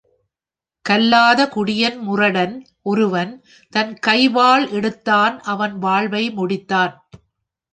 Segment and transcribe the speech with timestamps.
[0.85, 2.55] கல்லாத குடியன் முரடன்
[2.81, 3.33] ஒருவன்
[3.73, 6.95] தன் கைவாள் எடுத்தான் அவன் வாழ்வை முடித்தான்.